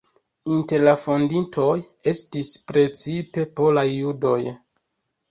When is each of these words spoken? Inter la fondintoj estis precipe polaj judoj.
Inter 0.53 0.83
la 0.85 0.93
fondintoj 1.01 1.75
estis 2.11 2.49
precipe 2.71 3.43
polaj 3.61 3.85
judoj. 3.91 4.39